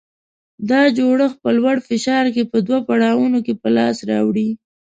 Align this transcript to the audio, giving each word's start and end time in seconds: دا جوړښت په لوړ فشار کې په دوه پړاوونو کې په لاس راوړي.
دا 0.69 0.81
جوړښت 0.97 1.37
په 1.43 1.49
لوړ 1.57 1.77
فشار 1.87 2.25
کې 2.35 2.43
په 2.51 2.57
دوه 2.67 2.79
پړاوونو 2.87 3.39
کې 3.45 3.53
په 3.61 3.67
لاس 3.77 3.97
راوړي. 4.11 4.49